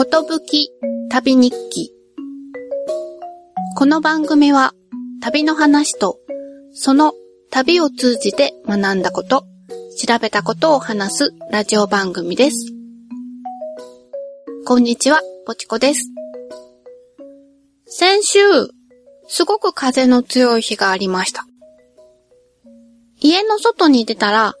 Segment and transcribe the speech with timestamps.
[0.00, 0.70] ことぶき
[1.10, 1.92] 旅日記。
[3.76, 4.72] この番組は
[5.20, 6.18] 旅の話と
[6.72, 7.12] その
[7.50, 9.44] 旅を通じて学んだこと、
[9.98, 12.72] 調べたことを話すラジオ番組です。
[14.64, 16.10] こんにちは、ぽちこです。
[17.84, 18.38] 先週、
[19.28, 21.44] すごく風の強い日がありました。
[23.20, 24.54] 家の外に出たら、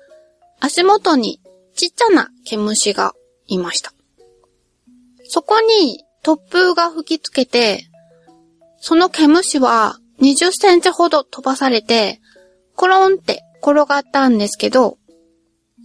[0.60, 1.40] 足元に
[1.74, 3.14] ちっちゃな毛虫が
[3.46, 3.94] いました。
[5.32, 7.84] そこに突風が吹きつけて、
[8.80, 12.20] その毛虫は20センチほど飛ばされて、
[12.74, 14.98] コロンって転がったんですけど、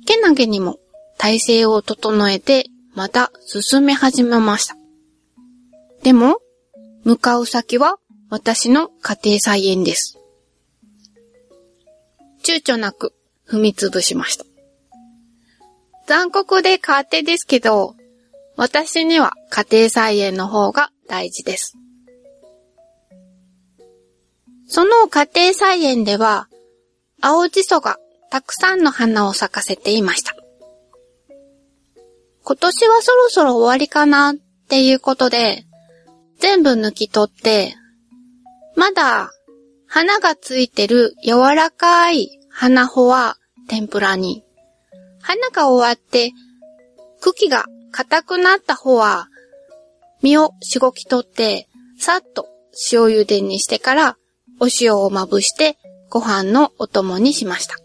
[0.07, 0.79] けなげにも
[1.19, 4.75] 体勢を整えて、また進め始めました。
[6.01, 6.39] でも、
[7.03, 7.99] 向かう先は
[8.31, 10.17] 私の家庭菜園です。
[12.43, 13.13] 躊躇なく
[13.47, 14.45] 踏みつぶしました。
[16.07, 17.95] 残酷で勝手ですけど、
[18.57, 21.77] 私には家庭菜園の方が大事です。
[24.67, 26.47] その家庭菜園では、
[27.21, 27.97] 青じそが
[28.31, 30.35] たくさんの花を咲かせていました。
[32.43, 35.65] 今年はそろそろ終わりかなっていうことで、
[36.39, 37.75] 全部抜き取って、
[38.75, 39.31] まだ
[39.87, 44.43] 花がついてる柔らかい花穂は天ぷらに、
[45.21, 46.31] 花が終わって
[47.21, 47.65] 茎が
[47.97, 49.29] 硬くなった方は
[50.21, 52.45] 実をしごき取って、さっと
[52.91, 54.17] 塩茹でにしてから
[54.59, 55.77] お塩をまぶして
[56.09, 57.77] ご飯のお供にしました。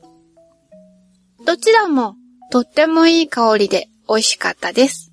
[1.47, 2.17] どちらも
[2.51, 5.13] とってもいい香りで美味しかったです。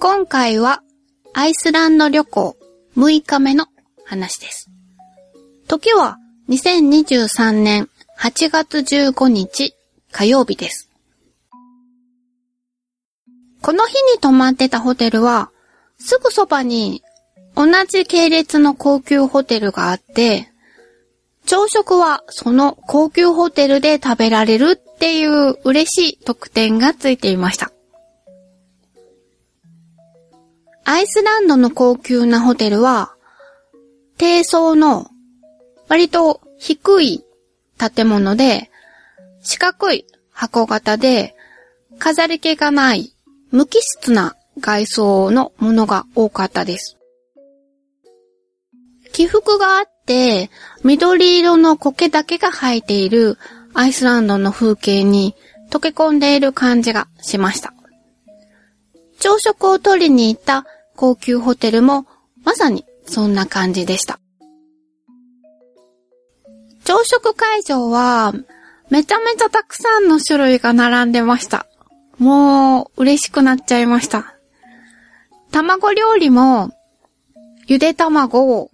[0.00, 0.82] 今回は
[1.34, 2.56] アイスランド旅行
[2.96, 3.66] 6日目の
[4.04, 4.70] 話です。
[5.68, 9.74] 時は2023年8月15日
[10.10, 10.90] 火曜日です。
[13.62, 15.50] この日に泊まってたホテルは
[15.98, 17.02] すぐそばに
[17.54, 20.50] 同じ系列の高級ホテルがあって、
[21.46, 27.70] 朝食はその高級ホテルで食べられるっていう嬉しい特典がついていました。
[30.84, 33.14] アイスランドの高級なホテルは、
[34.18, 35.10] 低層の
[35.88, 37.24] 割と低い
[37.78, 38.70] 建物で、
[39.42, 41.34] 四角い箱型で、
[41.98, 43.14] 飾り気がない
[43.50, 46.96] 無機質な外装のものが多かったです。
[49.12, 50.50] 起伏があって、
[50.84, 53.38] 緑色の苔だけが生えている
[53.74, 55.34] アイスランドの風景に
[55.70, 57.72] 溶け込んでいる感じがしました。
[59.40, 62.04] 朝食を取りに行った高級ホテルも
[62.44, 64.20] まさにそんな感じでした。
[66.84, 68.34] 朝食会場は
[68.90, 71.66] めちゃめちゃたくさんの種類が並んでました。
[72.18, 74.36] もう嬉しくなっちゃいました。
[75.50, 76.70] 卵料理も
[77.66, 78.70] ゆで卵、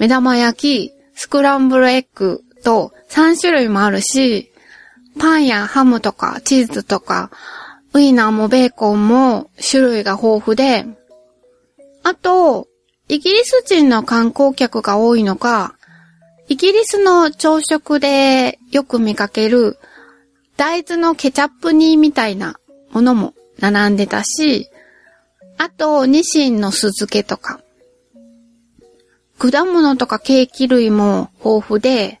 [0.00, 4.50] 目玉焼き、スクランブルエッグと3種類もあるし、
[5.20, 7.30] パンやハムとかチーズとか、
[7.94, 10.84] ウインナーもベーコンも種類が豊富で、
[12.02, 12.68] あと、
[13.08, 15.76] イギリス人の観光客が多いのか、
[16.48, 19.78] イギリスの朝食でよく見かける
[20.56, 22.58] 大豆のケチャップ煮みたいな
[22.90, 24.68] ものも並んでたし、
[25.56, 27.60] あと、ニシンの酢漬けとか、
[29.38, 32.20] 果物とかケーキ類も豊富で、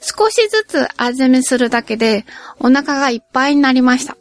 [0.00, 2.24] 少しずつ味見するだけで
[2.60, 4.16] お腹がいっぱいになりました。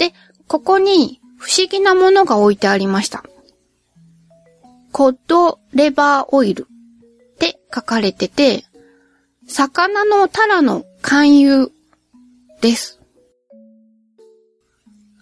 [0.00, 0.14] で、
[0.48, 3.22] ここに不思議なものが置いてありました。
[4.92, 6.66] コッドレバーオイル
[7.34, 8.64] って書かれてて、
[9.46, 11.70] 魚のタラの勧誘
[12.62, 12.98] です。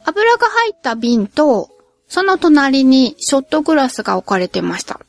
[0.05, 1.71] 油が入った瓶と、
[2.07, 5.01] その隣にショットグラスが置かれてました。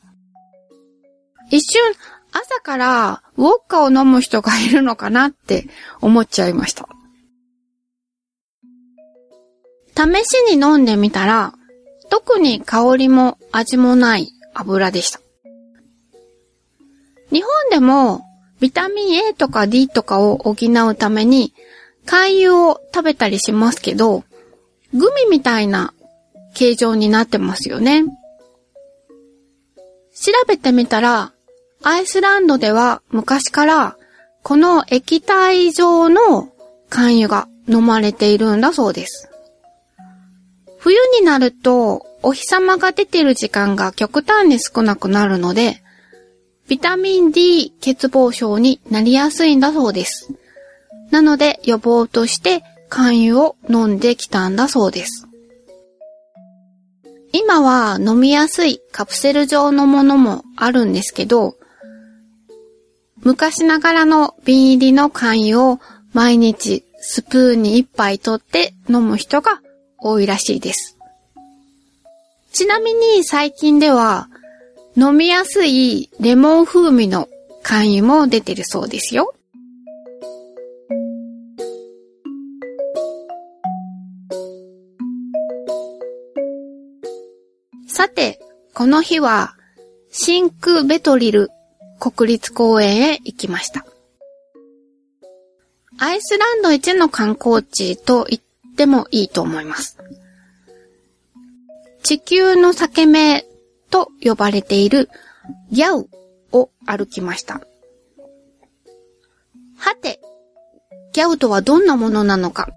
[1.50, 1.80] 一瞬、
[2.32, 5.68] 朝からウォッカを飲む人がいるのかなって
[6.00, 6.88] 思っちゃいました。
[10.06, 11.52] 試しに飲んでみたら、
[12.08, 15.20] 特に香りも味もない油でした。
[17.30, 18.22] 日本でも
[18.60, 20.54] ビタミン A とか D とかを補
[20.88, 21.54] うために
[22.06, 24.24] 肝油を食べたりしますけど、
[24.92, 25.94] グミみたいな
[26.54, 28.04] 形状になってますよね。
[30.12, 31.32] 調べてみたら、
[31.82, 33.96] アイスランドでは昔から
[34.42, 36.50] この液体状の
[36.90, 39.29] 肝油が飲まれているんだそうです。
[41.30, 45.80] になるとお日様が出てる時間が極端に少なくなるので、
[46.68, 50.32] ビタミン D 欠乏症になりやすいんだそうです。
[51.12, 55.28] なので予防として肝油を飲んできたんだそうです。
[57.32, 61.54] 今は飲みやすいカプセル状のものもあるんですけど、
[63.22, 65.80] 昔ながらの瓶入りの肝油を
[66.12, 69.60] 毎日スプーンに一杯取って飲む人が
[69.98, 70.96] 多いらしいです。
[72.52, 74.28] ちなみに最近では
[74.96, 77.28] 飲みやすいレモン風味の
[77.64, 79.34] 肝油も出てるそうですよ。
[87.86, 88.40] さて、
[88.72, 89.56] この日は、
[90.10, 91.50] シンクベトリル
[91.98, 93.84] 国立公園へ行きました。
[95.98, 99.98] アイスランド一の観光地と言ってもいいと思います。
[102.02, 103.44] 地球の裂け目
[103.90, 105.10] と呼ばれている
[105.70, 106.08] ギャウ
[106.52, 107.60] を歩きました。
[109.76, 110.20] はて、
[111.12, 112.70] ギャウとはどんなものなのか、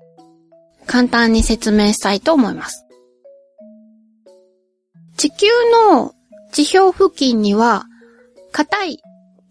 [0.86, 2.86] 簡単に説明したいと思います。
[5.18, 5.48] 地球
[5.90, 6.14] の
[6.52, 7.86] 地表付近には、
[8.52, 9.00] 硬い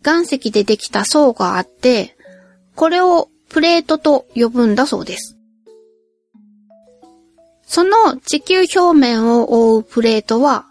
[0.04, 2.16] 岩石でできた層があって、
[2.74, 5.36] これをプレートと呼ぶんだそうです。
[7.74, 10.66] その地球表面を覆うプレートは、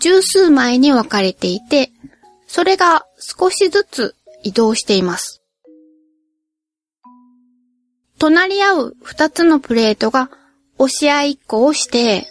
[0.00, 1.92] 十数枚に分かれていて、
[2.48, 5.40] それが少しずつ移動しています。
[8.18, 10.30] 隣り合う二つのプレートが
[10.78, 12.26] 押し合いっこをして、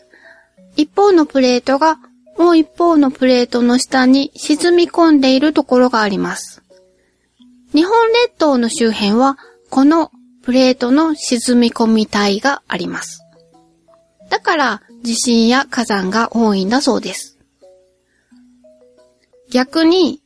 [0.76, 2.00] 一方のプレートが
[2.38, 6.62] もう一方のプレートの下に沈み込んでいるところがあります。
[7.74, 9.38] 日本列島の周辺は
[9.70, 10.12] この
[10.44, 13.22] プレートの沈み込み帯があります。
[14.50, 17.38] から地震や火山が多いんだそうです。
[19.52, 20.24] 逆に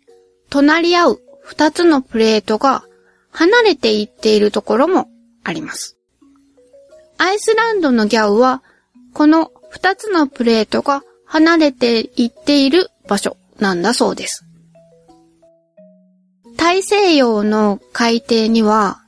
[0.49, 2.85] 隣り合う二つのプレートが
[3.31, 5.09] 離れていっているところも
[5.43, 5.97] あります。
[7.17, 8.63] アイスランドのギャウは
[9.13, 14.45] この二つのプレートが離れていっている場所なんだそうです。
[16.55, 19.01] 大西洋の海底には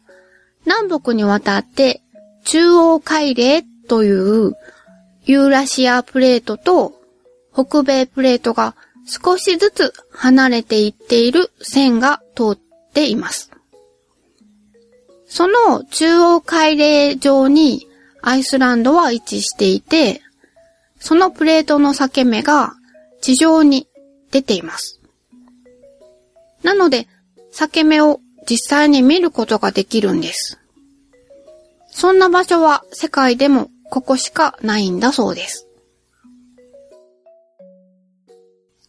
[0.66, 2.02] 南北にわたって
[2.44, 4.56] 中央海嶺という
[5.26, 6.94] ユーラシアプレートと
[7.54, 8.76] 北米プレートが
[9.06, 12.58] 少しずつ離れていっている線が通っ
[12.94, 13.52] ています。
[15.28, 17.88] その中央海嶺上に
[18.22, 20.22] アイスランドは位置していて、
[21.00, 22.74] そのプレートの裂け目が
[23.22, 23.88] 地上に
[24.32, 25.00] 出ています。
[26.64, 27.08] なので、
[27.52, 28.20] 裂け目を
[28.50, 30.60] 実際に見ることができるんです。
[31.90, 35.68] そんな場所は世界でもここしかないんだそうです。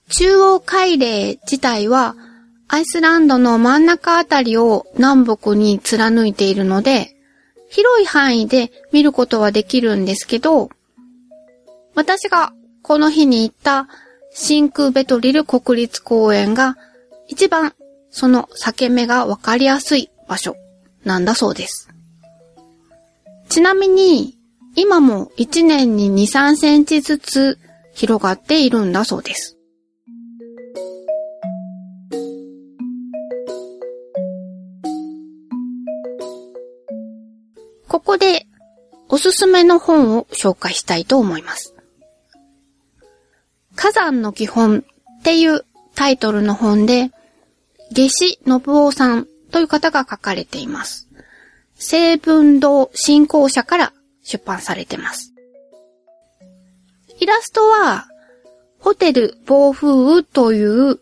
[0.09, 2.15] 中央海嶺自体は
[2.69, 7.17] アイスランドの真ん中あたりを南北に貫いているので、
[7.69, 10.71] 広い範囲で見ることはできるんですけど、
[11.95, 12.53] 私が
[12.83, 13.89] この日に行った
[14.33, 16.77] 真空ベトリル国立公園が
[17.27, 17.75] 一番
[18.11, 20.57] その裂け目がわかりやすい場所
[21.05, 21.89] なんだそうです。
[23.49, 24.36] ちなみに
[24.79, 27.59] 今も1年に2、3センチずつ
[27.95, 29.57] 広がっているんだそうです。
[37.89, 38.47] ここで
[39.09, 41.75] おすすめの本を紹介したいと思います。
[43.75, 44.85] 火山の基本
[45.21, 45.65] っていう
[45.95, 47.11] タイトルの本で、
[47.93, 51.09] 下志信夫さんという方が書かれています。
[51.77, 53.93] 成文堂新興社から
[54.27, 55.33] 出版されてます。
[57.19, 58.09] イラストは、
[58.81, 61.01] ホテル暴風雨という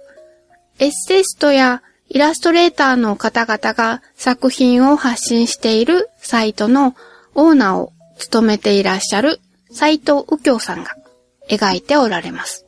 [0.79, 6.95] エッセストやイラストレーターの方々が作品を発信しているサイトの
[7.35, 9.41] オーナーを務めていらっしゃる
[9.73, 10.95] 斎藤右京さんが
[11.51, 12.67] 描いておられます。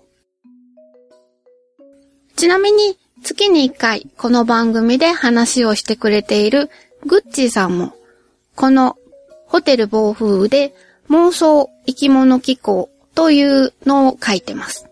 [2.36, 6.70] ちなみに、月に一回この番組で話をしてくれている
[7.06, 7.94] グッチーさんも、
[8.54, 8.96] この
[9.46, 10.74] ホテル暴風雨で
[11.08, 14.86] 妄想生き物機構というのを書いてます。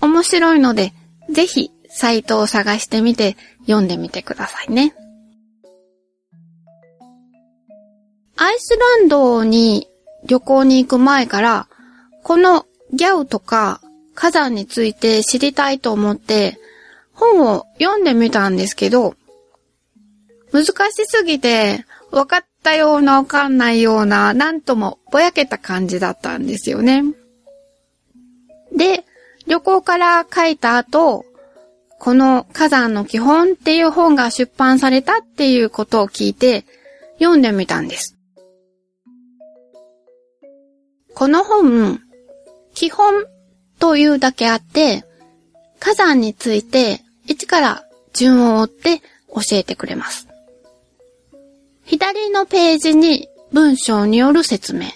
[0.00, 0.92] 面白いので、
[1.30, 4.94] ぜひサイトを探してみて読んでみてくださいね。
[8.36, 9.88] アイスランドに
[10.26, 11.68] 旅行に行く前から、
[12.22, 13.80] このギャウとか
[14.14, 16.58] 火山について知りたいと思って
[17.12, 19.14] 本を読んでみたんですけど、
[20.52, 20.72] 難し
[21.06, 27.04] すぎて分かったような分かんないような、なんともぼやけた感じだったんですよね。
[28.76, 29.04] で、
[29.46, 31.24] 旅行から書いた後、
[32.00, 36.64] この火山の基本っていう本が出版されたっていうことを聞いて
[37.18, 38.16] 読んでみたんです。
[41.14, 42.00] この本、
[42.74, 43.24] 基本
[43.78, 45.04] というだけあって、
[45.78, 50.33] 火山について一から順を追って教えてくれます。
[51.84, 54.86] 左のページに文章による説明。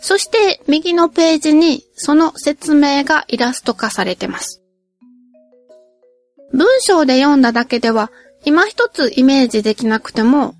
[0.00, 4.62] そして右のページにその説明がイラスト化されてます。
[6.52, 8.10] 文章で読んだだけでは
[8.44, 10.54] 今一つイメージできなくても、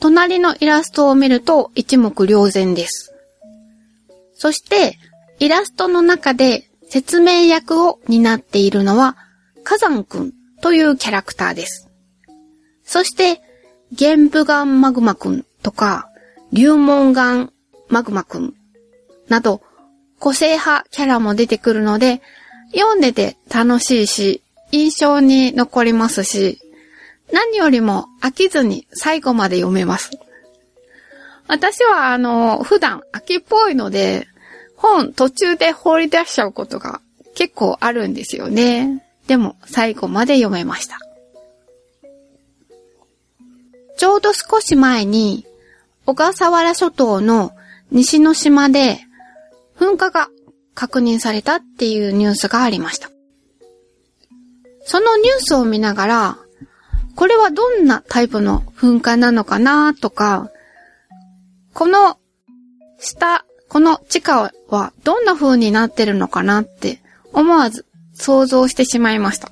[0.00, 3.14] 隣のイラストを見ると一目瞭然です。
[4.34, 4.98] そして、
[5.38, 9.16] イラストの中で説明役を担っているのは、
[9.64, 11.88] 火山くんというキャラクターです。
[12.84, 13.40] そして、
[13.96, 16.08] 玄武岩マグマくんとか、
[16.52, 17.50] 流門岩
[17.88, 18.54] マグマくん
[19.28, 19.62] など、
[20.18, 22.20] 個性派キャラも出てくるので、
[22.72, 26.60] 読んでて楽しいし、印象に残りますし、
[27.32, 30.10] 何よりも飽きずに最後まで読めます。
[31.46, 34.26] 私はあの、普段秋っぽいので、
[34.76, 37.00] 本途中で放り出しちゃうことが
[37.34, 39.04] 結構あるんですよね。
[39.28, 40.98] でも最後まで読めました。
[43.96, 45.46] ちょうど少し前に、
[46.06, 47.52] 小笠原諸島の
[47.90, 48.98] 西の島で
[49.78, 50.28] 噴火が
[50.74, 53.10] 確認されたっていうニュースがありました。
[54.84, 56.38] そのニュースを見ながら、
[57.16, 60.50] これはどんなタイプの噴火なのかなとか、
[61.72, 62.18] この
[62.98, 67.00] 下、この地下はどんな風になってるのかなって
[67.32, 69.50] 思わず想像してしまいました。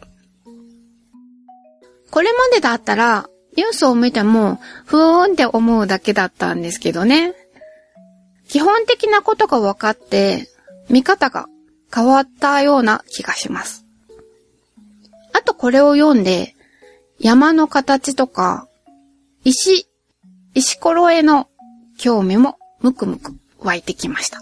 [2.11, 7.35] これまでだったらニュースを見てもふーんって思うだけだったんですけどね。
[8.49, 10.49] 基本的なことが分かって
[10.88, 11.49] 見方が
[11.94, 13.85] 変わったような気がします。
[15.32, 16.54] あとこれを読んで
[17.18, 18.68] 山の形とか
[19.44, 19.87] 石、
[20.54, 21.49] 石ころへの
[21.99, 24.40] 興味もむくむく湧いてきました。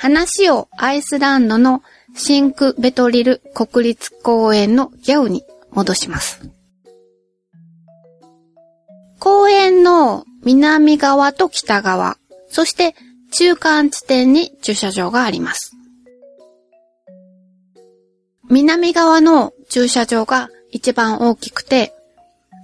[0.00, 1.82] 話をアイスランドの
[2.14, 6.50] シンクベトリル国立公園のギャウに戻します。
[9.18, 12.16] 公園の南側と北側、
[12.48, 12.94] そして
[13.30, 15.72] 中間地点に駐車場があります。
[18.48, 21.92] 南側の駐車場が一番大きくて、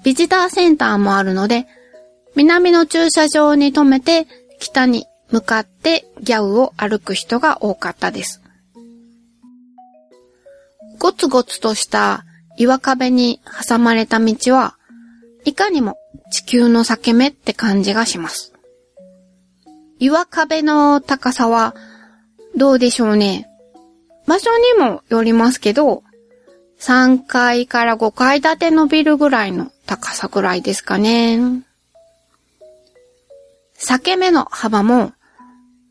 [0.02, 1.66] ビジターセンターもあるので、
[2.34, 4.26] 南の駐車場に停めて
[4.58, 8.40] 北に向かってギャウを歩く人が多かったです。
[10.98, 12.24] ゴツゴツとした
[12.56, 14.76] 岩壁に挟まれた道は、
[15.44, 15.96] いかにも
[16.30, 18.52] 地球の裂け目って感じがします。
[19.98, 21.74] 岩壁の高さは
[22.56, 23.48] どうでしょうね。
[24.26, 26.02] 場所にもよりますけど、
[26.80, 31.62] 3階から5階建てのビルぐらいの高さぐらいですかね。
[33.78, 35.12] 裂け目の幅も、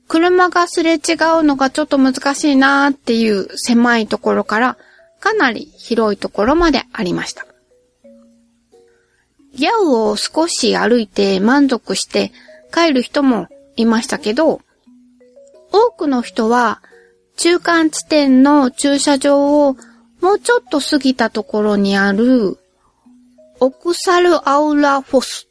[0.08, 4.77] 車がすれ違うのがちょっと難しいなーっていう狭いところから
[5.20, 7.46] かなり広いところまでありました。
[9.54, 12.32] ギャウを少し歩いて満足して
[12.74, 14.62] 帰る人もいましたけど、
[15.72, 16.82] 多くの人は
[17.38, 19.75] 中間地点の駐車場を
[20.22, 22.58] もうちょっと過ぎたところにある
[23.60, 25.48] オクサルアウラフォス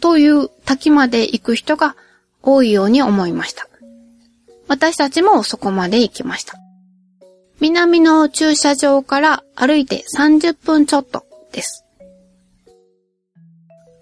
[0.00, 1.96] という滝まで行く人が
[2.42, 3.68] 多いように思いました。
[4.68, 6.54] 私たちもそこまで行きました。
[7.60, 11.84] 南の駐車場から歩いて30分ちょっとです。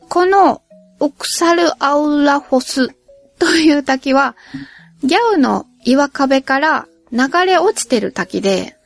[0.08, 0.62] この
[1.00, 2.88] オクサルアウラフォス
[3.38, 4.36] という滝は、
[5.02, 8.76] ギャウの岩壁から流れ落ちてる滝で、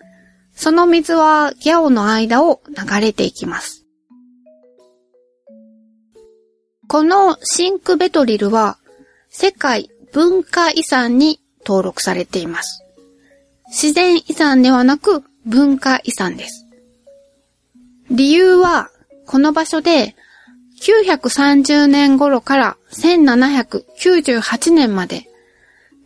[0.54, 3.81] その水はギャオの間を流れていきます。
[6.92, 8.76] このシンクベトリルは
[9.30, 12.84] 世界文化遺産に登録されています。
[13.68, 16.66] 自然遺産ではなく文化遺産です。
[18.10, 18.90] 理由は、
[19.24, 20.14] この場所で
[20.82, 25.30] 930年頃から1798年まで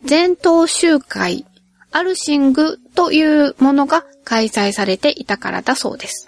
[0.05, 1.45] 全島集会
[1.91, 6.26] アルシングというものが開催されていたからだそうです。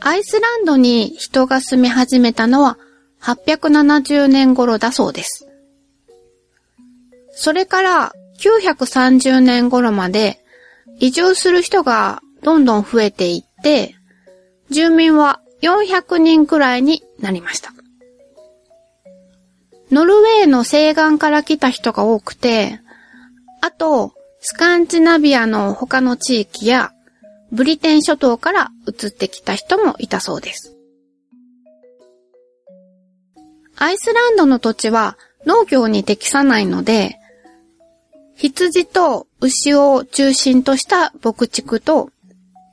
[0.00, 2.78] アイスランドに人が住み始めたのは
[3.22, 5.46] 870年頃だそうです。
[7.32, 10.42] それから930年頃まで
[10.98, 13.94] 移住する人がどんどん増えていって、
[14.70, 17.72] 住民は400人くらいになりました。
[19.90, 22.80] ノルウェーの西岸から来た人が多くて、
[23.60, 26.92] あと、スカンチナビアの他の地域や、
[27.52, 30.76] ブリテン諸島から移ってきた人もいたそうです。
[33.76, 35.16] アイスランドの土地は
[35.46, 37.18] 農業に適さないので、
[38.36, 42.10] 羊と牛を中心とした牧畜と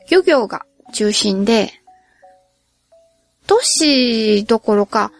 [0.10, 1.72] 漁業が中心で、
[3.48, 5.12] 都市どころか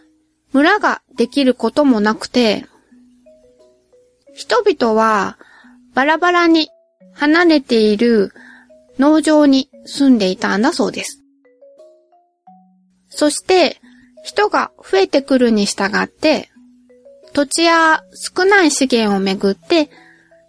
[0.52, 2.66] 村ができることもなくて、
[4.34, 5.36] 人々は
[5.94, 6.68] バラバラに
[7.14, 8.32] 離れている
[8.98, 11.22] 農場に住んでいたんだそうです。
[13.08, 13.80] そして、
[14.24, 16.50] 人が増えてくるに従って、
[17.32, 19.90] 土地や少ない資源をめぐって、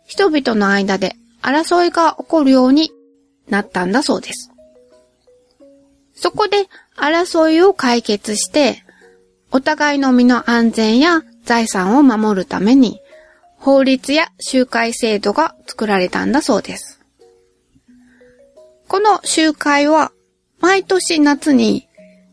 [0.05, 2.91] 人々の間で争いが起こるように
[3.47, 4.51] なったんだそうです。
[6.15, 8.83] そこで争いを解決して、
[9.51, 12.99] お互いの身の安全や財産を守るために、
[13.57, 16.88] 法律や集会制度が作られたんだそうです。
[18.89, 20.11] この集会は、
[20.59, 21.87] 毎年夏に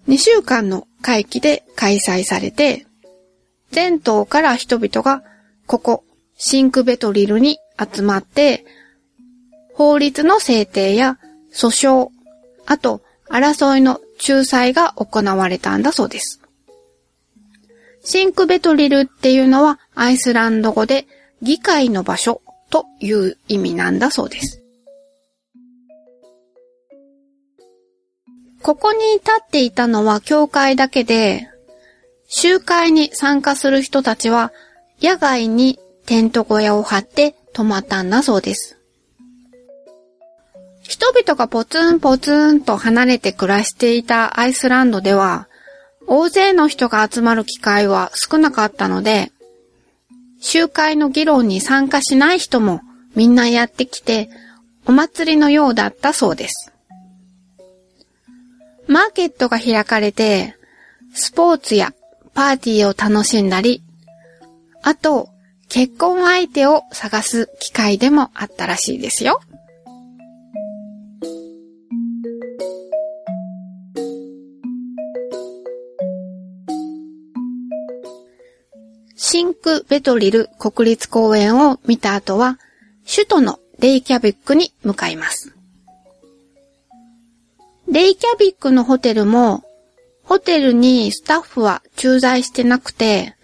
[0.09, 2.87] 2週間の会期で開催されて、
[3.73, 5.23] 全島から人々が
[5.67, 6.05] ここ、
[6.39, 8.65] シンクベトリルに集まって、
[9.75, 11.19] 法律の制定や
[11.53, 12.09] 訴訟、
[12.65, 16.41] あと争いの仲裁が行われたんだそうです。
[18.03, 21.07] シンクベトリルっていうのはアイスランド語で
[21.43, 24.63] 議会の場所という意味なんだそうです。
[28.67, 31.49] ここに立っていたのは教会だけで、
[32.27, 34.53] 集会に参加する人たちは
[35.01, 38.77] 野外にテント小屋を張って泊まったんだそうです。
[40.83, 45.47] 人々がポツンポツンと離れて暮らしていたアイスランドでは、
[46.09, 49.31] 大勢の人が集まる機会は少なかったので、
[50.41, 52.81] 集会の議論に参加しない人も
[53.15, 54.29] みんなやってきて、
[54.87, 56.73] お祭りのようだったそうです。
[58.89, 60.55] マーケットが開かれて、
[61.13, 61.93] スポーツや
[62.35, 63.83] パーティーを楽しんだり、
[64.83, 65.31] あと、
[65.69, 69.41] 結婚相手を探す機会でもあったらしいですよ。
[79.17, 82.59] シンクベトリル国立公園を見た後は、
[83.13, 85.56] 首都のレイキャビックに向かいます。
[87.89, 89.63] レイキャビックのホテルも、
[90.25, 93.37] ホテルにスタッフは駐在してなくて、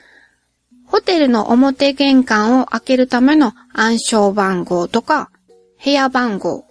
[0.87, 5.31] ホテルの表玄関を開けるための暗証番号とか、
[5.83, 6.65] 部屋番号、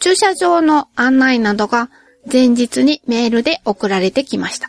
[0.00, 1.90] 駐車場の案内などが
[2.30, 4.68] 前日にメールで送られてきました。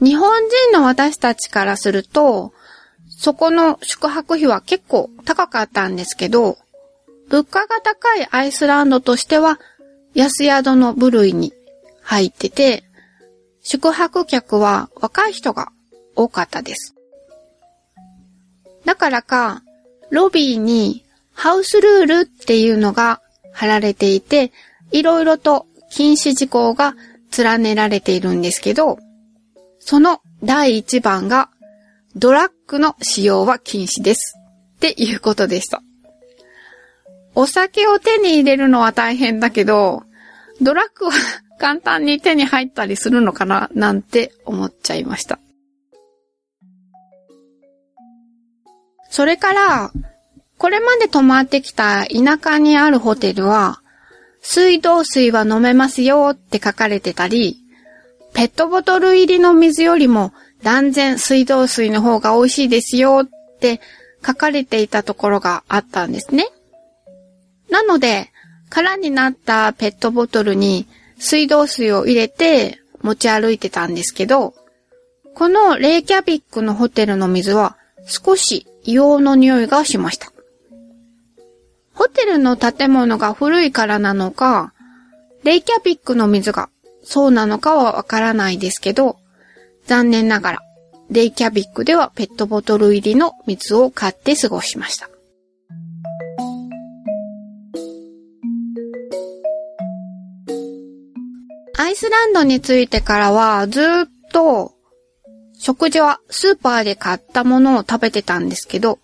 [0.00, 2.52] 日本人の私たちからすると、
[3.08, 6.56] そこの宿泊費は結構高かったんですけど、
[7.28, 9.60] 物価が高いアイスランドとしては
[10.14, 11.52] 安宿の部類に
[12.02, 12.84] 入ってて、
[13.62, 15.72] 宿泊客は若い人が
[16.16, 16.94] 多かったです。
[18.84, 19.62] だからか、
[20.10, 23.20] ロビーにハウスルールっていうのが
[23.52, 24.52] 貼られていて、
[24.90, 26.94] いろいろと禁止事項が
[27.36, 28.98] 連ねられているんですけど、
[29.78, 31.50] その第一番が、
[32.14, 34.34] ドラッグの使用は禁止です。
[34.76, 35.82] っていうことでした。
[37.34, 40.04] お酒を手に入れるのは大変だけど、
[40.60, 41.12] ドラッグは
[41.58, 45.38] 簡単に手に入ったりするのかななんて思っちゃいました。
[49.10, 49.92] それから、
[50.58, 53.80] これまで泊まってきた田舎にあるホテルは、
[54.40, 57.56] 水道水は飲めますよって書かれてたり、
[58.34, 63.80] ペットボトル入りの水よりも断然水道水の方が美味しいですよって
[64.26, 66.46] 書かれていたところがあったんですね。
[67.72, 68.30] なので、
[68.68, 70.86] 空になったペットボトルに
[71.18, 74.52] 水道水を入れて持ち歩いてたんですけど、
[75.34, 80.30] このレイキャビックのホテルの水は少し硫黄の匂いがしました。
[81.94, 84.74] ホテルの建物が古いからなのか、
[85.42, 86.68] レイキャビックの水が
[87.02, 89.16] そうなのかはわからないですけど、
[89.86, 90.58] 残念ながら、
[91.10, 95.08] レイキャビックではペットボトル入りの水を買って過ごしました。
[101.82, 103.84] アイスランドについてからはずっ
[104.30, 104.72] と
[105.58, 109.00] 食事はスーパーで買ったものを食べてたんですけど、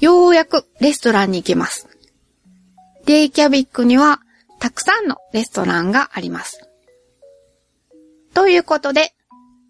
[0.00, 1.88] ようやくレストランに行けます。
[3.06, 4.20] レイキャビックには
[4.58, 6.68] たくさんのレストランがあります。
[8.34, 9.14] ということで、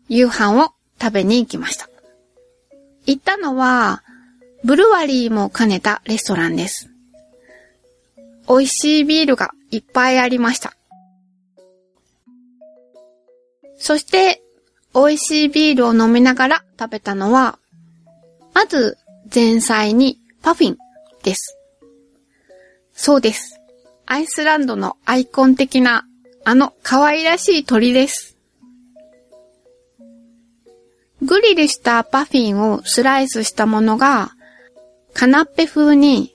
[0.09, 1.89] 夕飯を食べに行きました。
[3.07, 4.03] 行ったのは、
[4.65, 6.91] ブルワリーも兼ねたレストランです。
[8.49, 10.75] 美味しいビールがいっぱいありました。
[13.81, 14.43] そして、
[14.95, 17.59] 美味しいビールを飲みながら食べたのは、
[18.53, 18.99] まず、
[19.35, 20.79] 前菜にパフィン
[21.23, 21.57] です。
[22.93, 23.59] そうです。
[24.05, 26.05] アイスランドのアイコン的な、
[26.45, 28.37] あの可愛らしい鳥です。
[31.23, 34.33] グリルしたパフィンをスライスしたものが、
[35.14, 36.35] カナッペ風に、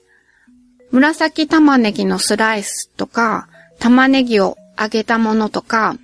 [0.90, 5.96] 紫玉ねぎのスライスとか、玉ねぎを揚げたものとか、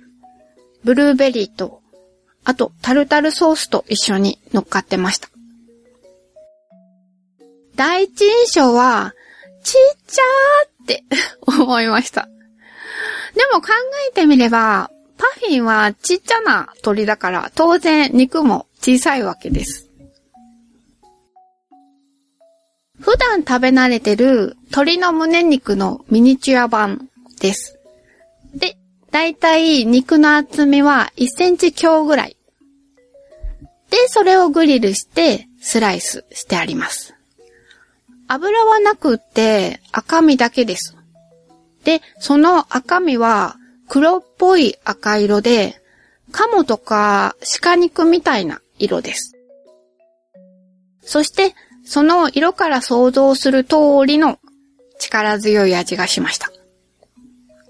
[0.83, 1.81] ブルーベリーと、
[2.43, 5.29] あとタルタルソースと一緒に乗っかってました。
[7.75, 9.13] 第一印象は、
[9.63, 11.03] ちっちゃーって
[11.47, 12.27] 思いました。
[13.33, 13.69] でも考
[14.09, 19.89] えてみれば、パフィンはちっちゃな鳥だから当然肉も小さいわけです。
[22.99, 27.79] 普段食べ慣れてる鶏の胸肉のミニチュア版です。
[28.53, 28.77] で、
[29.13, 32.35] だいたい肉の厚みは1センチ強ぐらい。
[33.91, 37.13] で、それをグリルしてスライスしてあります。
[38.27, 40.97] 油はなくって赤身だけです。
[41.83, 45.79] で、その赤身は黒っぽい赤色で、
[46.31, 49.37] 鴨とか鹿肉みたいな色です。
[51.01, 51.53] そして、
[51.85, 53.75] その色から想像する通
[54.07, 54.39] りの
[54.97, 56.51] 力強い味がしました。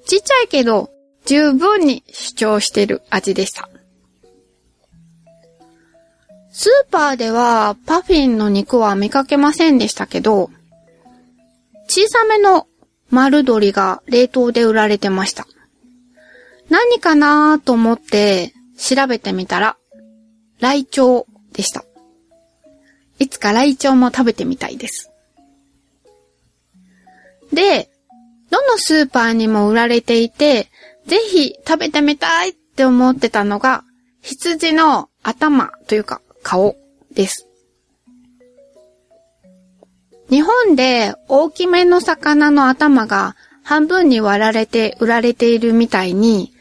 [0.06, 0.94] ちっちゃいけど、
[1.26, 3.70] 十分に主張している味でした。
[6.52, 10.52] スーパーではパフィンの肉は見かけませんでしたけど、
[11.88, 12.68] 小さめの
[13.10, 15.48] 丸鶏が冷凍で売られてました。
[16.70, 19.78] 何かなーと思って調べてみたら、
[20.60, 21.84] ライチョウでした。
[23.20, 25.12] いつかライチョウも食べてみたいです。
[27.52, 27.90] で、
[28.50, 30.70] どのスーパーにも売られていて、
[31.08, 33.84] ぜひ食べてみたいって思ってたのが、
[34.22, 36.76] 羊の頭というか顔
[37.14, 37.48] です。
[40.30, 46.54] 日本で大きめの魚の頭が半分に割られて売られているみたいに、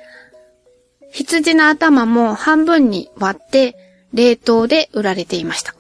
[1.11, 3.77] 羊の頭も半分に割って
[4.13, 5.75] 冷凍で売られていました。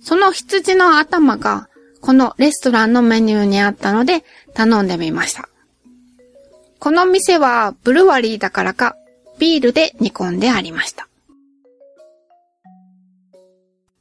[0.00, 1.68] その羊の頭が
[2.00, 5.48] このレストランのメニューにあったので頼んでみました。
[6.78, 8.96] この店はブルワリーだからか
[9.38, 11.08] ビールで煮込んでありました。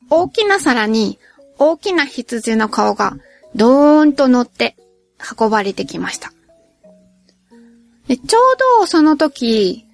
[0.09, 1.19] 大きな皿に
[1.57, 3.17] 大きな羊の顔が
[3.55, 4.75] ドーンと乗って
[5.39, 6.31] 運ばれてきました。
[8.07, 9.85] でちょうどその時、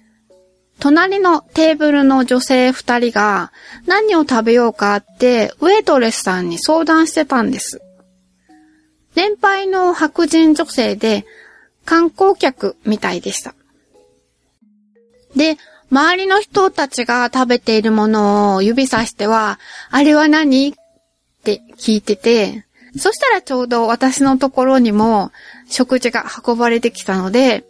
[0.78, 3.52] 隣のテーブルの女性二人が
[3.86, 7.80] 何を食べようかってウェイトレスさんに相談してたんです。
[9.14, 11.24] 年配の白人女性で
[11.84, 13.54] 観光客みたいでした。
[15.36, 15.58] で、
[15.90, 19.58] 周りの人たちが食べているものを指さしては、
[19.90, 20.70] あれは何？
[20.70, 20.72] っ
[21.44, 22.64] て聞いてて、
[22.96, 25.30] そしたらちょうど私のところにも
[25.68, 27.64] 食事が運ばれてきたので、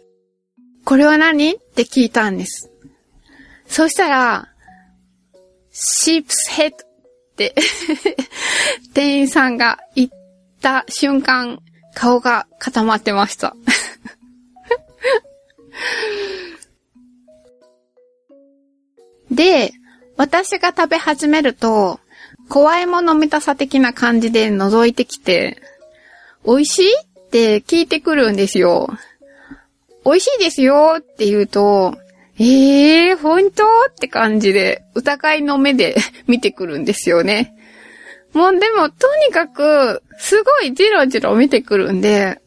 [0.85, 1.55] これは何？
[1.55, 2.71] って聞いたんです。
[3.67, 4.47] そしたら、
[5.71, 6.79] シープスヘッドっ
[7.35, 7.53] て
[8.93, 10.09] 店員さんが言っ
[10.61, 11.59] た瞬間、
[11.93, 13.55] 顔が固まってました
[19.31, 19.71] で、
[20.17, 21.99] 私が食べ始めると、
[22.49, 25.57] 怖いもの見たさ的な感じで覗いてきて、
[26.45, 28.87] 美味しいって聞いてくるんですよ。
[30.05, 31.97] 美味しいですよって言うと、
[32.37, 35.95] ええー、本当って感じで、疑いの目で
[36.27, 37.53] 見てくるんですよね。
[38.33, 42.41] もうでも、とにかく、すごいジロジロ見てくるんで、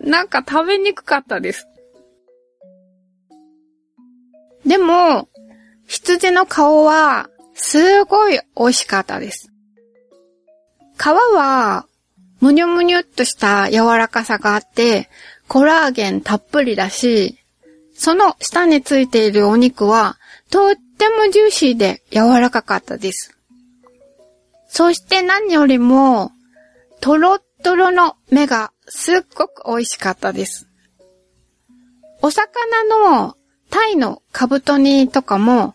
[0.00, 1.66] なんか食べにくかったです。
[4.70, 5.28] でも、
[5.88, 9.50] 羊の顔は、すごい美味しかったです。
[10.96, 11.86] 皮は、
[12.38, 15.10] むにゅむにゅっとした柔らかさがあって、
[15.48, 17.36] コラーゲンたっぷりだし、
[17.94, 20.18] その下についているお肉は、
[20.52, 23.36] とってもジューシーで柔らかかったです。
[24.68, 26.30] そして何よりも、
[27.00, 30.68] とろっとろの目がすっごく美味しかったです。
[32.22, 33.34] お魚の
[33.70, 35.74] タイのカブト煮とかも、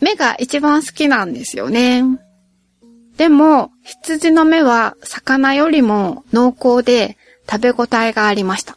[0.00, 2.02] 目が一番好きなんですよね。
[3.16, 7.16] でも、羊の目は魚よりも濃厚で
[7.50, 8.76] 食べ応えがありました。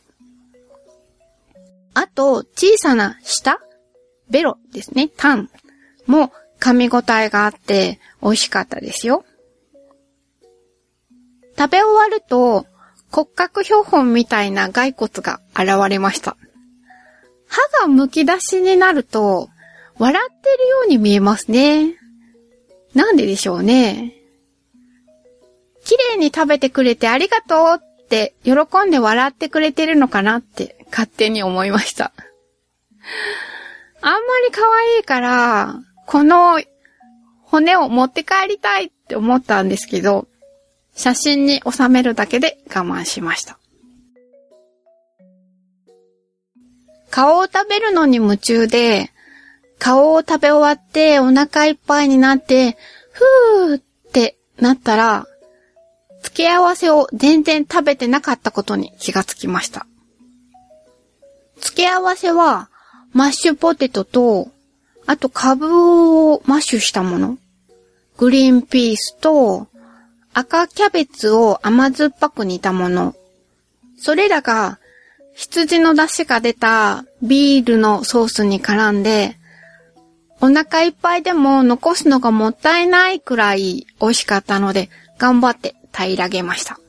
[1.94, 3.60] あと、小さな舌
[4.30, 5.50] ベロですね、タン
[6.06, 9.26] も噛み応えがあって美味しかったですよ。
[11.58, 12.68] 食べ終わると
[13.12, 16.38] 骨格標本みたいな骸骨が現れました。
[17.48, 19.50] 歯が剥き出しになると
[19.98, 21.96] 笑ってるように見えますね。
[22.94, 24.14] なんででしょうね。
[25.86, 28.54] 綺麗に食べてくれてありがとうって喜
[28.88, 32.12] んで笑ってくれてるのかなって勝手に思いました。
[34.02, 36.62] あんまり可愛いから、この
[37.44, 40.28] 骨を持って帰りたいって思ったんですけど、
[40.96, 43.57] 写真に収めるだけで我慢しました。
[47.18, 49.10] 顔を食べるのに夢中で、
[49.80, 52.78] 顔を食べ終わってお腹いっぱいになって、
[53.12, 53.82] ふーっ
[54.14, 55.26] てなったら、
[56.22, 59.88] 付け合わせを全然食べてなかったことに気がつきました。
[61.60, 62.70] 付け合わせは、
[63.14, 64.52] マッシュポテトと、
[65.08, 67.40] あと株をマッシュしたもの。
[68.18, 69.66] グリーンピースと、
[70.36, 73.16] 赤キャベツを甘酸っぱく煮たもの。
[73.98, 74.78] それらが、
[75.38, 79.38] 羊の出汁が出たビールのソースに絡んで、
[80.42, 86.80] お腹いっぱいでも残すのがもったいないくらい美味しかったので、頑張って平らげました。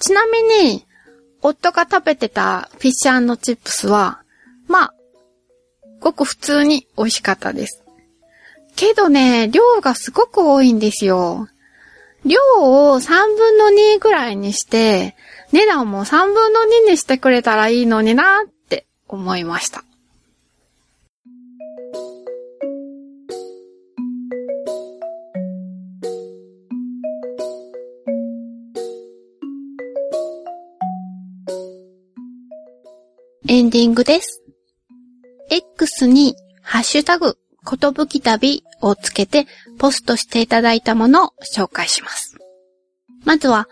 [0.00, 0.84] ちなみに、
[1.40, 4.20] 夫が食べてたフィッシュチップスは、
[4.68, 4.94] まあ、
[6.00, 7.82] ごく普通に美味しかったです。
[8.76, 11.48] けどね、量がすごく多いんですよ。
[12.26, 15.16] 量を3分の2ぐらいにして、
[15.52, 19.84] 値段も3分の2にしてくれたらいいのになって思いました。
[33.48, 34.42] エンディングです。
[35.50, 37.36] X にハッシュタグ、
[37.66, 39.46] ことぶき旅をつけて
[39.78, 42.38] ポストしていただいたものを紹介します。
[43.26, 43.68] まずは、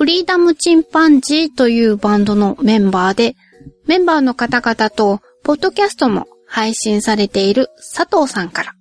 [0.00, 3.36] フリーダムチンパンジーというバンドのメンバーで、
[3.84, 8.72] メンバーの方々と、ポッドキャストも配信されている佐藤さんから。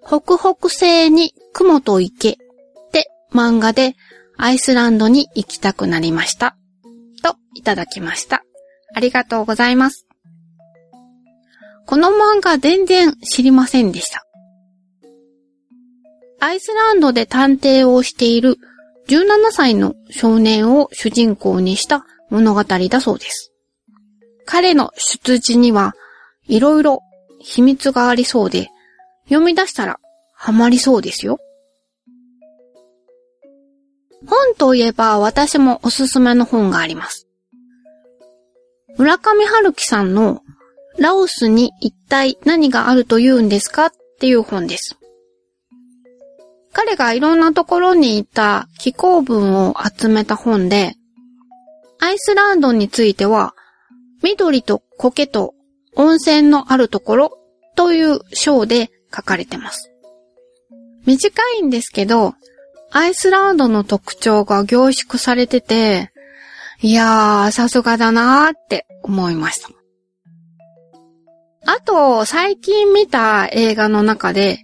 [0.00, 2.36] 北北西に雲と池っ
[2.92, 3.94] て漫画で
[4.38, 6.56] アイスランドに行きたくなりました。
[7.22, 8.44] といただきました。
[8.94, 10.06] ありがとうございます。
[11.84, 14.24] この漫画全然知りませんでした。
[16.40, 18.56] アイスランドで探偵をしている
[19.08, 23.52] 17歳の少年を主人公にした物語だそうです。
[24.44, 25.94] 彼の出自には
[26.46, 27.00] いろいろ
[27.40, 28.68] 秘密がありそうで、
[29.24, 29.98] 読み出したら
[30.34, 31.38] ハマりそうですよ。
[34.26, 37.26] 本といえば私もおすすめの本があります。
[38.98, 40.42] 村上春樹さんの
[40.98, 44.96] ラオスに一体何があると言うんですかっていう本です。
[46.80, 50.94] 彼がいろんなところに行った気候文を集めた本で、
[51.98, 53.56] アイスランドについては、
[54.22, 55.54] 緑と苔と
[55.96, 57.38] 温泉のあるところ
[57.74, 59.90] という章で書かれてます。
[61.04, 62.34] 短いんですけど、
[62.92, 66.12] アイスランドの特徴が凝縮されてて、
[66.80, 69.68] いやー、さすがだなーって思いました。
[71.66, 74.60] あと、最近見た映画の中で、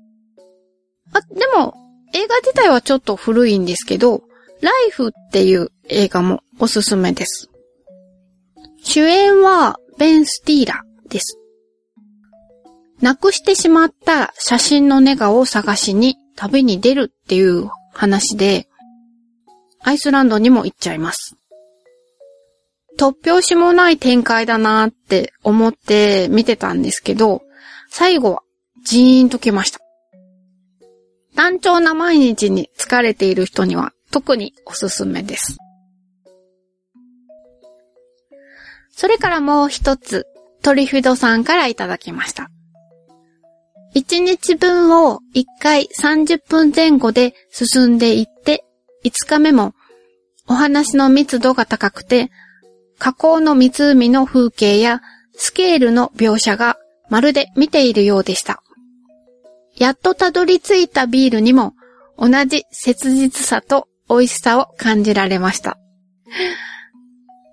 [1.13, 1.84] あ、でも、
[2.15, 4.23] 映画自体はちょっと古いんですけど、
[4.61, 7.51] ライフっていう映画もおすすめです。
[8.85, 11.39] 主演はベン・スティーラです。
[13.01, 18.69] 亡くしてしまった写真のネガを探しに旅に出るっていう話で、
[19.81, 21.37] アイスランドにも行っちゃいます。
[22.97, 27.43] 突拍子もない展開だなって思って見てたんですけど、
[27.91, 28.43] 最後は
[28.85, 29.84] ジーンときました。
[31.35, 35.57] 単調な毎日に疲れている人には特におすすめです。
[38.91, 40.27] それからもう一つ、
[40.63, 42.49] トリフィドさんからいただきました。
[43.95, 48.65] 1日分を1回30分前後で進んでいって、
[49.05, 49.75] 5日目も
[50.49, 52.31] お話の密度が高くて
[52.99, 55.01] 河口の湖の風景や
[55.35, 56.77] スケールの描写が
[57.11, 58.63] まるで見ているようでした。
[59.77, 61.75] やっとたどり着いたビールにも
[62.19, 65.79] 同じ切実さと美味しさを感じられました。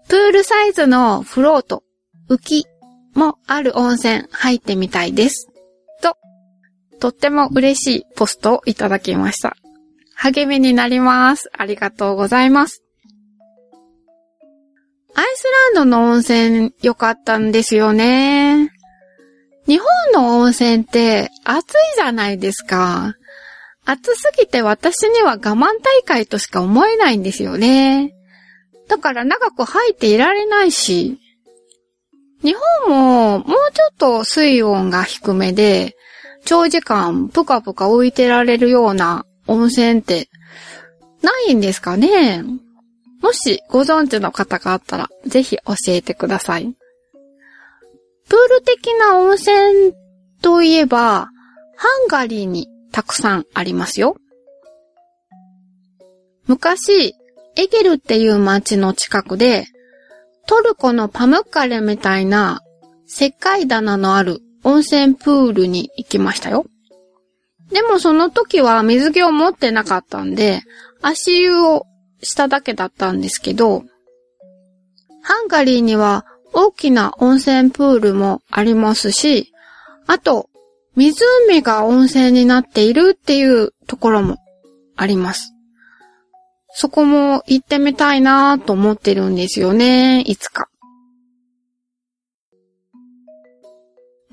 [0.08, 1.84] プールサイズのフロート、
[2.30, 2.66] 浮き
[3.16, 5.48] もある温泉入ってみたいです。
[6.02, 6.18] と、
[7.00, 9.56] とっても嬉しいポストをいただきました。
[10.16, 11.50] 励みになります。
[11.58, 12.84] ありがとうございます。
[15.14, 15.44] アイス
[15.76, 18.31] ランドの温泉良かったんですよね。
[19.72, 23.16] 日本の温泉って暑いじゃないですか。
[23.86, 28.14] 暑すぎて私には我慢大会としか思えないんですよね。
[28.90, 31.22] だから長く入っていられないし、
[32.44, 32.54] 日
[32.86, 35.96] 本ももうちょっと水温が低めで、
[36.44, 40.28] 長時間ぷかぷか置いてられるような温泉って
[41.22, 42.44] ないんですかね
[43.22, 46.76] もしご存知の方があったら、ぜひ教えてください。
[48.32, 49.94] プール的な温泉
[50.42, 51.28] といえば、
[51.76, 54.16] ハンガリーにたくさんありますよ。
[56.48, 57.14] 昔、
[57.58, 59.66] エゲルっていう街の近くで、
[60.48, 62.62] トルコのパムッカレみたいな
[63.06, 66.66] 石灰棚のある温泉プールに行きましたよ。
[67.70, 70.62] でもその時は水着を持ってなかったんで、
[71.02, 71.86] 足湯を
[72.24, 73.84] しただけだったんですけど、
[75.22, 76.26] ハンガリーには
[76.62, 79.52] 大きな温泉プールもありますし、
[80.06, 80.50] あと、
[80.96, 84.38] 湖が温泉になっているっていうところも
[84.96, 85.54] あります。
[86.74, 90.70] そこも行ってみたいなと思ってるんですよね、いつか。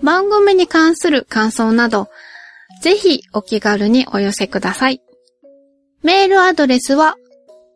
[0.03, 2.09] 番組に関する感想など、
[2.83, 5.03] ぜひお気軽にお寄せください。
[6.03, 7.17] メールアドレスは、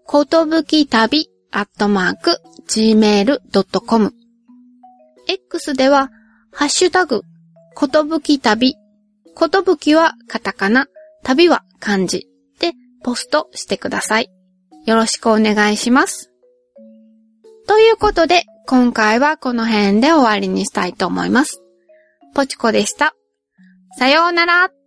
[0.06, 2.38] ことぶき旅アットマーク
[2.68, 4.21] gmail.com
[5.26, 6.10] X では、
[6.52, 7.22] ハッシュタグ、
[7.74, 8.76] ことぶき旅、
[9.34, 10.86] ことぶきはカタカナ、
[11.22, 14.30] 旅は漢字でポストしてください。
[14.84, 16.30] よろしくお願いします。
[17.66, 21.62] ということで、今回はこの辺で終わりにしたいと思います。
[22.34, 23.14] ポチコでした。
[23.98, 24.81] さようなら。